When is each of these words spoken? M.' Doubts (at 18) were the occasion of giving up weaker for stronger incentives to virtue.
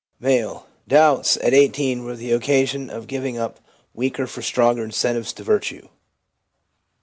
M.' 0.19 0.61
Doubts 0.97 1.37
(at 1.43 1.53
18) 1.53 2.03
were 2.03 2.15
the 2.15 2.31
occasion 2.31 2.89
of 2.89 3.05
giving 3.05 3.37
up 3.37 3.59
weaker 3.93 4.25
for 4.25 4.41
stronger 4.41 4.83
incentives 4.83 5.31
to 5.33 5.43
virtue. 5.43 5.89